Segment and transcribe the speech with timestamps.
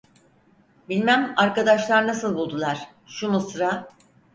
[0.89, 3.89] Bilmem arkadaşlar nasıl buldular, şu mısra: